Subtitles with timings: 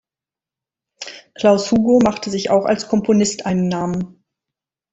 [1.35, 4.25] Klaus Hugo machte sich auch als Komponist einen Namen.